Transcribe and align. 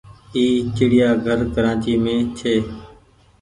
اي 0.35 0.43
چڙيآ 0.75 1.09
گهر 1.23 1.39
ڪرآچي 1.53 1.93
مين 2.03 2.19
ڇي۔ 2.37 2.55